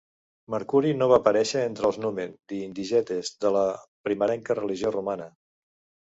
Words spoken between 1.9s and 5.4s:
numen "di indigetes" de la primerenca religió romana.